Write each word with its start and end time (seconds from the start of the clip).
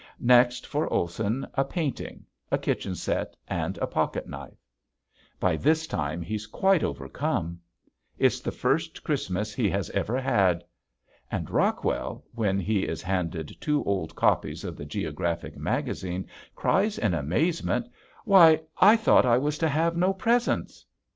Next 0.19 0.65
for 0.65 0.91
Olson 0.91 1.47
a 1.53 1.63
painting, 1.63 2.25
a 2.51 2.57
kitchen 2.57 2.95
set, 2.95 3.35
and 3.47 3.77
a 3.79 3.85
pocketknife. 3.85 4.57
By 5.39 5.57
this 5.57 5.85
time 5.85 6.23
he's 6.23 6.47
quite 6.47 6.83
overcome. 6.83 7.59
It's 8.17 8.39
the 8.39 8.51
first 8.51 9.03
Christmas 9.03 9.53
he 9.53 9.69
has 9.69 9.91
ever 9.91 10.19
had! 10.19 10.63
And 11.29 11.51
Rockwell, 11.51 12.25
when 12.33 12.59
he 12.59 12.79
is 12.87 13.03
handed 13.03 13.55
two 13.61 13.83
old 13.83 14.15
copies 14.15 14.63
of 14.63 14.75
the 14.75 14.85
"Geographic 14.85 15.55
Magazine" 15.55 16.25
cries 16.55 16.97
in 16.97 17.13
amazement, 17.13 17.85
"Why 18.25 18.61
I 18.79 18.95
thought 18.95 19.27
I 19.27 19.37
was 19.37 19.59
to 19.59 19.69
have 19.69 19.95
no 19.95 20.13
presents!" 20.15 20.83